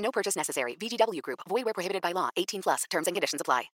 [0.00, 0.76] No purchase necessary.
[0.80, 1.40] VGW Group.
[1.48, 2.28] Void where prohibited by law.
[2.36, 2.84] 18 plus.
[2.90, 3.70] Terms and conditions apply.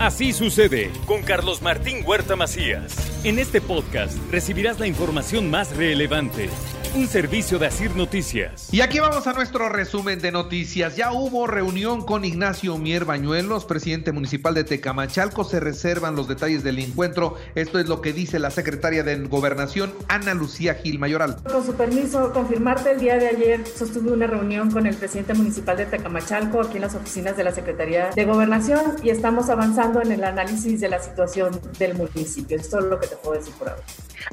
[0.00, 2.96] Así sucede con Carlos Martín Huerta Macías.
[3.22, 6.48] En este podcast recibirás la información más relevante.
[6.92, 8.68] Un servicio de Asir Noticias.
[8.74, 10.96] Y aquí vamos a nuestro resumen de noticias.
[10.96, 15.44] Ya hubo reunión con Ignacio Mier Bañuelos, presidente municipal de Tecamachalco.
[15.44, 17.36] Se reservan los detalles del encuentro.
[17.54, 21.36] Esto es lo que dice la secretaria de Gobernación, Ana Lucía Gil Mayoral.
[21.48, 25.76] Con su permiso, confirmarte el día de ayer sostuve una reunión con el presidente municipal
[25.76, 30.10] de Tecamachalco, aquí en las oficinas de la Secretaría de Gobernación, y estamos avanzando en
[30.10, 32.56] el análisis de la situación del municipio.
[32.56, 33.82] Esto es lo que te puedo decir por ahora.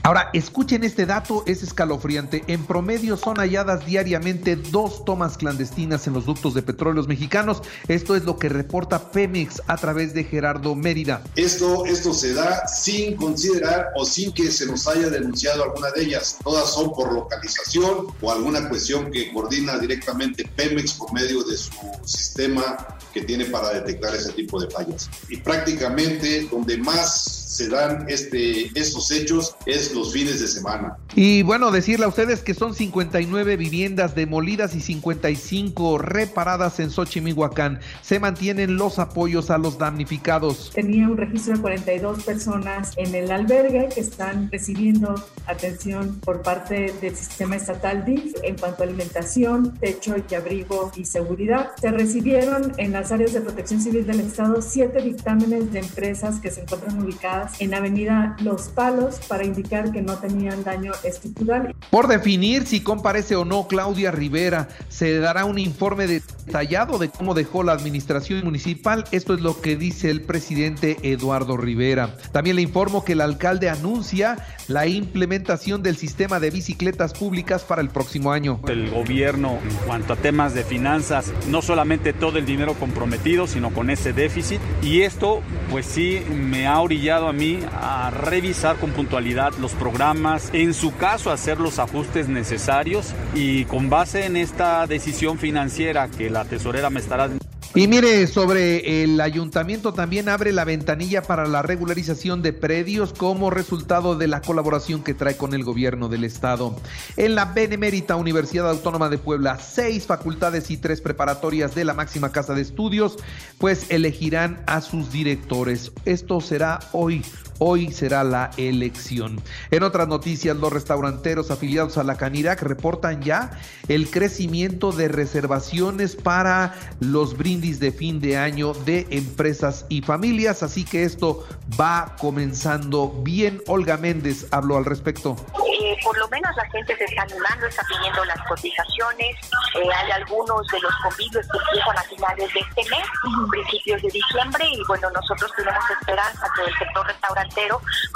[0.03, 2.43] Ahora, escuchen este dato, es escalofriante.
[2.47, 7.61] En promedio son halladas diariamente dos tomas clandestinas en los ductos de petróleos mexicanos.
[7.89, 11.21] Esto es lo que reporta Pemex a través de Gerardo Mérida.
[11.35, 16.03] Esto, esto se da sin considerar o sin que se nos haya denunciado alguna de
[16.03, 16.37] ellas.
[16.41, 21.71] Todas son por localización o alguna cuestión que coordina directamente Pemex por medio de su
[22.05, 22.77] sistema
[23.13, 25.09] que tiene para detectar ese tipo de fallas.
[25.27, 30.95] Y prácticamente donde más se dan este, estos hechos es los fines de semana.
[31.15, 37.79] Y bueno, decirle a ustedes que son 59 viviendas demolidas y 55 reparadas en Xochimilhuacán.
[38.03, 40.71] Se mantienen los apoyos a los damnificados.
[40.75, 45.15] Tenía un registro de 42 personas en el albergue que están recibiendo
[45.47, 51.05] atención por parte del sistema estatal DIF en cuanto a alimentación, techo y abrigo y
[51.05, 51.71] seguridad.
[51.81, 56.51] Se recibieron en las áreas de protección civil del Estado siete dictámenes de empresas que
[56.51, 61.75] se encuentran ubicadas en Avenida Los Palos para indicar que no tenían daño estructural.
[61.89, 67.33] Por definir si comparece o no Claudia Rivera, se dará un informe detallado de cómo
[67.33, 69.05] dejó la administración municipal.
[69.11, 72.17] Esto es lo que dice el presidente Eduardo Rivera.
[72.31, 74.37] También le informo que el alcalde anuncia
[74.67, 78.59] la implementación del sistema de bicicletas públicas para el próximo año.
[78.67, 83.73] El gobierno, en cuanto a temas de finanzas, no solamente todo el dinero comprometido, sino
[83.73, 84.59] con ese déficit.
[84.81, 87.33] Y esto, pues sí, me ha orillado a
[87.71, 93.89] a revisar con puntualidad los programas, en su caso hacer los ajustes necesarios y con
[93.89, 97.29] base en esta decisión financiera que la tesorera me estará
[97.75, 103.49] y mire, sobre el ayuntamiento también abre la ventanilla para la regularización de predios como
[103.49, 106.75] resultado de la colaboración que trae con el gobierno del estado.
[107.17, 112.31] En la Benemérita Universidad Autónoma de Puebla, seis facultades y tres preparatorias de la máxima
[112.31, 113.17] casa de estudios,
[113.59, 115.91] pues elegirán a sus directores.
[116.05, 117.23] Esto será hoy
[117.59, 119.41] Hoy será la elección.
[119.71, 123.51] En otras noticias, los restauranteros afiliados a la Canirac reportan ya
[123.87, 130.63] el crecimiento de reservaciones para los brindis de fin de año de empresas y familias,
[130.63, 131.47] así que esto
[131.79, 133.61] va comenzando bien.
[133.67, 135.35] Olga Méndez habló al respecto.
[135.79, 139.35] Eh, por lo menos la gente se está animando, está pidiendo las cotizaciones.
[139.75, 143.05] Eh, hay algunos de los convivios que empiezan a finales de este mes,
[143.51, 147.46] principios de diciembre, y bueno, nosotros tenemos esperanza que el sector restaurante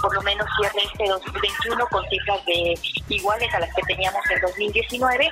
[0.02, 2.74] por lo menos cierre este 2021 con cifras de
[3.09, 5.30] iguales a las que teníamos en 2019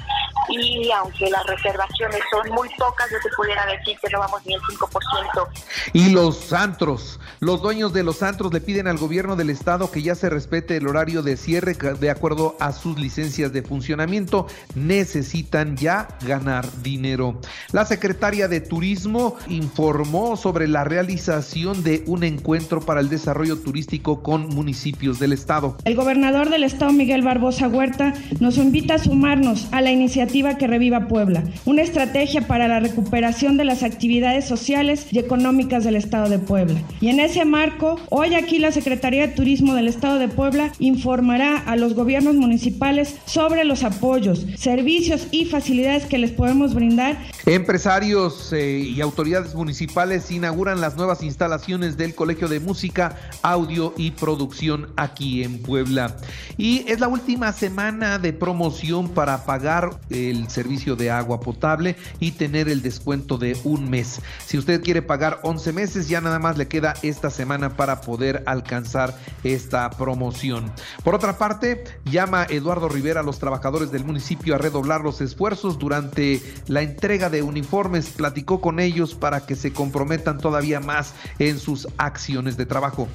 [0.49, 4.55] y aunque las reservaciones son muy pocas, yo te pudiera decir que no vamos ni
[4.55, 5.47] el 5%.
[5.93, 10.01] Y los antros, los dueños de los antros le piden al gobierno del estado que
[10.01, 15.77] ya se respete el horario de cierre de acuerdo a sus licencias de funcionamiento, necesitan
[15.77, 17.39] ya ganar dinero.
[17.71, 23.88] La secretaria de Turismo informó sobre la realización de un encuentro para el desarrollo turístico
[23.97, 25.75] con municipios del estado.
[25.83, 30.67] El gobernador del estado, Miguel Barbosa Huerta, nos invita a sumarnos a la iniciativa que
[30.67, 36.29] reviva Puebla, una estrategia para la recuperación de las actividades sociales y económicas del estado
[36.29, 36.81] de Puebla.
[37.01, 41.57] Y en ese marco, hoy aquí la Secretaría de Turismo del estado de Puebla informará
[41.57, 47.17] a los gobiernos municipales sobre los apoyos, servicios y facilidades que les podemos brindar.
[47.47, 54.11] Empresarios eh, y autoridades municipales inauguran las nuevas instalaciones del Colegio de Música, Audio y
[54.11, 56.17] producción aquí en Puebla.
[56.57, 62.31] Y es la última semana de promoción para pagar del servicio de agua potable y
[62.31, 64.21] tener el descuento de un mes.
[64.45, 68.43] Si usted quiere pagar 11 meses, ya nada más le queda esta semana para poder
[68.45, 70.71] alcanzar esta promoción.
[71.03, 75.79] Por otra parte, llama Eduardo Rivera a los trabajadores del municipio a redoblar los esfuerzos
[75.79, 78.09] durante la entrega de uniformes.
[78.09, 83.07] Platicó con ellos para que se comprometan todavía más en sus acciones de trabajo.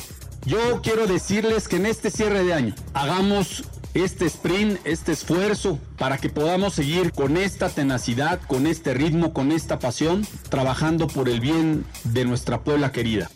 [0.46, 3.64] Yo quiero decirles que en este cierre de año hagamos
[3.94, 9.52] este sprint, este esfuerzo para que podamos seguir con esta tenacidad, con este ritmo, con
[9.52, 13.30] esta pasión, trabajando por el bien de nuestra Puebla querida.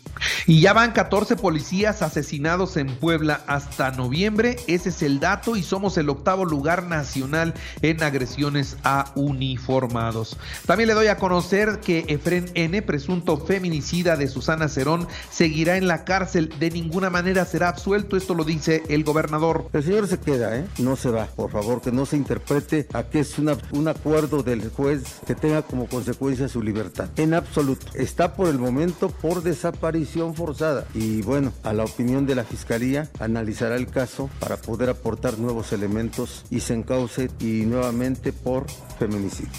[0.45, 4.57] Y ya van 14 policías asesinados en Puebla hasta noviembre.
[4.67, 10.37] Ese es el dato y somos el octavo lugar nacional en agresiones a uniformados.
[10.65, 15.87] También le doy a conocer que Efren N., presunto feminicida de Susana Cerón, seguirá en
[15.87, 16.53] la cárcel.
[16.59, 18.17] De ninguna manera será absuelto.
[18.17, 19.69] Esto lo dice el gobernador.
[19.73, 20.65] El señor se queda, ¿eh?
[20.79, 21.25] No se va.
[21.27, 25.61] Por favor, que no se interprete a que es un acuerdo del juez que tenga
[25.61, 27.09] como consecuencia su libertad.
[27.17, 27.87] En absoluto.
[27.93, 30.85] Está por el momento por desaparición forzada.
[30.93, 35.73] Y bueno, a la opinión de la Fiscalía, analizará el caso para poder aportar nuevos
[35.73, 38.65] elementos y se encauce y nuevamente por
[38.97, 39.51] feminicidio.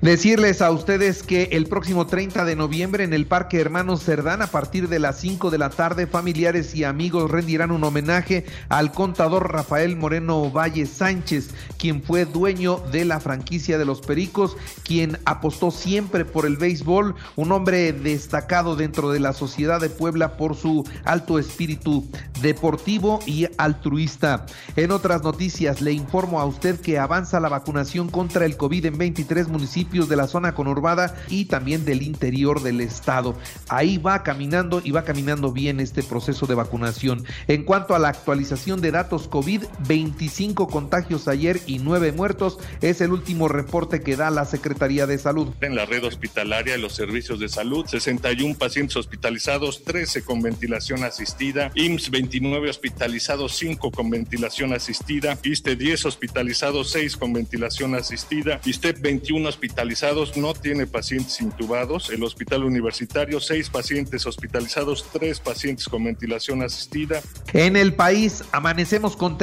[0.00, 4.46] Decirles a ustedes que el próximo 30 de noviembre en el Parque Hermanos Cerdán, a
[4.46, 9.52] partir de las 5 de la tarde, familiares y amigos rendirán un homenaje al contador
[9.52, 15.70] Rafael Moreno Valle Sánchez, quien fue dueño de la franquicia de los Pericos, quien apostó
[15.70, 20.84] siempre por el béisbol, un hombre destacado dentro de la sociedad de Puebla por su
[21.04, 22.06] alto espíritu
[22.40, 24.46] deportivo y altruista.
[24.76, 28.98] En otras noticias, le informo a usted que avanza la vacunación contra el COVID en
[28.98, 33.34] 23 municipios de la zona conurbada y también del interior del estado.
[33.68, 37.24] Ahí va caminando y va caminando bien este proceso de vacunación.
[37.46, 39.64] En cuanto a la actualización de datos COVID,
[40.08, 45.18] 25 contagios ayer y 9 muertos es el último reporte que da la Secretaría de
[45.18, 45.48] Salud.
[45.60, 51.04] En la red hospitalaria y los servicios de salud, 61 pacientes hospitalizados, 13 con ventilación
[51.04, 58.60] asistida, IMSS 29 hospitalizados, 5 con ventilación asistida, ISTE 10 hospitalizados, 6 con ventilación asistida,
[58.64, 65.86] ISTEP 21 hospitalizados, no tiene pacientes intubados, el hospital universitario 6 pacientes hospitalizados, 3 pacientes
[65.88, 67.20] con ventilación asistida.
[67.52, 69.36] En el país amanecemos con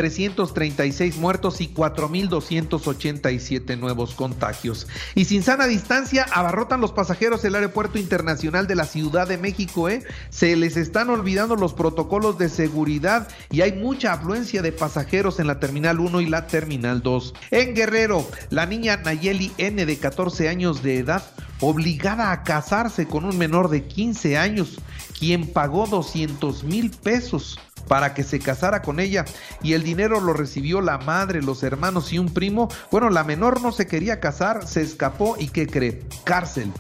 [0.54, 4.88] 336 muertos y 4.287 nuevos contagios.
[5.16, 9.90] Y sin sana distancia, abarrotan los pasajeros el aeropuerto internacional de la Ciudad de México,
[9.90, 10.04] ¿eh?
[10.30, 15.48] se les están olvidando los protocolos de seguridad y hay mucha afluencia de pasajeros en
[15.48, 17.34] la Terminal 1 y la Terminal 2.
[17.52, 21.24] En Guerrero, la niña Nayeli N de 14 años de edad,
[21.60, 24.80] obligada a casarse con un menor de 15 años,
[25.18, 29.26] quien pagó 200 mil pesos para que se casara con ella
[29.62, 32.70] y el dinero lo recibió la madre, los hermanos y un primo.
[32.92, 36.04] Bueno, la menor no se quería casar, se escapó y ¿qué cree?
[36.24, 36.72] Cárcel.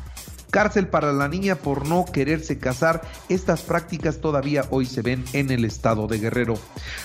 [0.55, 3.01] Cárcel para la niña por no quererse casar.
[3.27, 6.53] Estas prácticas todavía hoy se ven en el estado de Guerrero.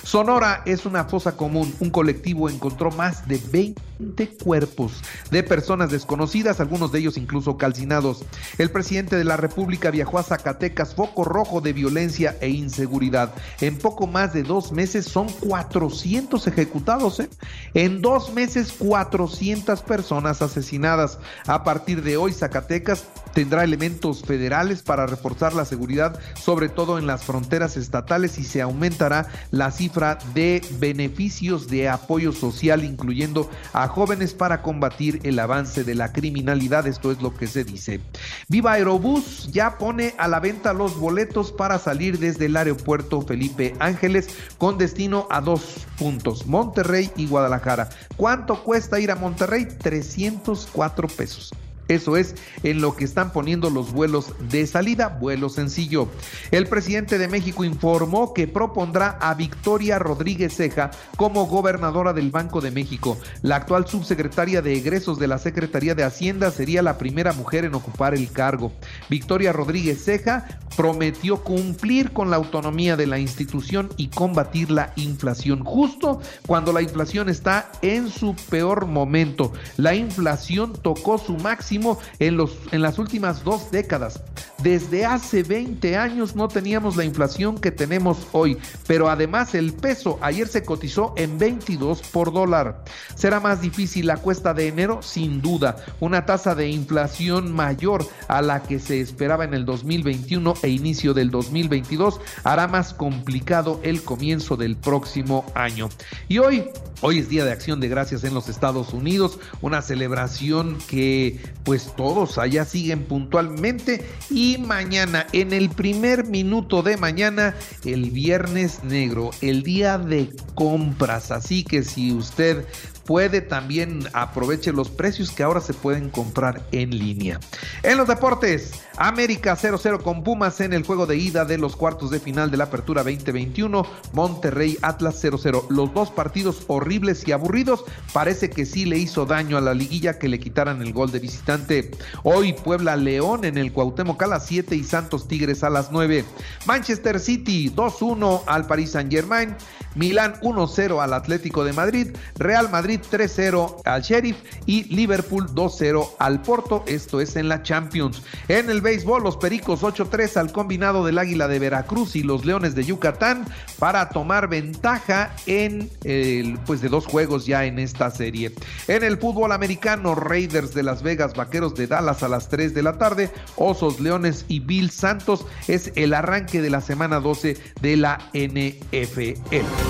[0.05, 1.75] Sonora es una fosa común.
[1.81, 5.03] Un colectivo encontró más de 20 cuerpos
[5.33, 8.25] de personas desconocidas, algunos de ellos incluso calcinados.
[8.57, 13.35] El presidente de la República viajó a Zacatecas, foco rojo de violencia e inseguridad.
[13.61, 17.19] En poco más de dos meses son 400 ejecutados.
[17.19, 17.29] ¿eh?
[17.75, 21.19] En dos meses 400 personas asesinadas.
[21.49, 23.09] A partir de hoy Zacatecas
[23.41, 28.61] tendrá elementos federales para reforzar la seguridad, sobre todo en las fronteras estatales, y se
[28.61, 35.85] aumentará la cifra de beneficios de apoyo social, incluyendo a jóvenes para combatir el avance
[35.85, 36.87] de la criminalidad.
[36.87, 38.03] Esto es lo que se dice.
[38.49, 43.75] Viva Aerobús ya pone a la venta los boletos para salir desde el aeropuerto Felipe
[43.79, 44.29] Ángeles
[44.59, 47.89] con destino a dos puntos, Monterrey y Guadalajara.
[48.19, 49.65] ¿Cuánto cuesta ir a Monterrey?
[49.65, 51.55] 304 pesos.
[51.91, 56.09] Eso es en lo que están poniendo los vuelos de salida, vuelo sencillo.
[56.53, 62.61] El presidente de México informó que propondrá a Victoria Rodríguez Ceja como gobernadora del Banco
[62.61, 63.19] de México.
[63.43, 67.75] La actual subsecretaria de egresos de la Secretaría de Hacienda sería la primera mujer en
[67.75, 68.71] ocupar el cargo.
[69.09, 75.65] Victoria Rodríguez Ceja prometió cumplir con la autonomía de la institución y combatir la inflación,
[75.65, 79.53] justo cuando la inflación está en su peor momento.
[79.77, 81.80] La inflación tocó su máximo
[82.19, 84.23] en, los, en las últimas dos décadas.
[84.63, 90.19] Desde hace 20 años no teníamos la inflación que tenemos hoy, pero además el peso
[90.21, 92.85] ayer se cotizó en 22 por dólar.
[93.15, 95.01] ¿Será más difícil la cuesta de enero?
[95.03, 95.77] Sin duda.
[95.99, 101.15] Una tasa de inflación mayor a la que se esperaba en el 2021 e inicio
[101.15, 105.89] del 2022 hará más complicado el comienzo del próximo año.
[106.29, 106.65] Y hoy,
[107.01, 111.41] hoy es Día de Acción de Gracias en los Estados Unidos, una celebración que
[111.71, 118.83] pues todos allá siguen puntualmente y mañana, en el primer minuto de mañana, el viernes
[118.83, 121.31] negro, el día de compras.
[121.31, 122.67] Así que si usted
[123.11, 127.41] puede también aproveche los precios que ahora se pueden comprar en línea.
[127.83, 132.13] En los deportes, América 0-0 con Pumas en el juego de ida de los cuartos
[132.13, 135.71] de final de la Apertura 2021, Monterrey Atlas 0-0.
[135.71, 140.21] Los dos partidos horribles y aburridos, parece que sí le hizo daño a la liguilla
[140.21, 141.91] que le quitaran el gol de visitante.
[142.23, 146.25] Hoy Puebla León en el Cuauhtémoc a las 7 y Santos Tigres a las 9.
[146.65, 149.57] Manchester City 2-1 al Paris Saint-Germain,
[149.95, 156.43] Milán 1-0 al Atlético de Madrid, Real Madrid 3-0 al Sheriff y Liverpool 2-0 al
[156.43, 156.85] Porto.
[156.87, 158.23] Esto es en la Champions.
[158.49, 162.75] En el béisbol, los Pericos 8-3 al combinado del Águila de Veracruz y los Leones
[162.75, 163.45] de Yucatán
[163.79, 168.53] para tomar ventaja en el, pues de dos juegos ya en esta serie.
[168.89, 172.83] En el fútbol americano, Raiders de Las Vegas, Vaqueros de Dallas a las 3 de
[172.83, 177.97] la tarde, Osos, Leones y Bill Santos es el arranque de la semana 12 de
[177.97, 179.90] la NFL.